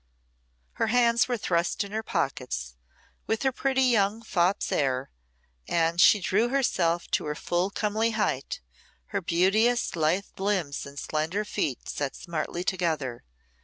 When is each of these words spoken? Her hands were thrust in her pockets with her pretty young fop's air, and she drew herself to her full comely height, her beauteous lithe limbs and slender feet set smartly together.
Her 0.81 0.87
hands 0.87 1.27
were 1.27 1.37
thrust 1.37 1.83
in 1.83 1.91
her 1.91 2.01
pockets 2.01 2.73
with 3.27 3.43
her 3.43 3.51
pretty 3.51 3.83
young 3.83 4.23
fop's 4.23 4.71
air, 4.71 5.11
and 5.67 6.01
she 6.01 6.19
drew 6.19 6.49
herself 6.49 7.05
to 7.11 7.25
her 7.25 7.35
full 7.35 7.69
comely 7.69 8.09
height, 8.13 8.61
her 9.13 9.21
beauteous 9.21 9.95
lithe 9.95 10.25
limbs 10.39 10.87
and 10.87 10.97
slender 10.97 11.45
feet 11.45 11.87
set 11.87 12.15
smartly 12.15 12.63
together. 12.63 13.23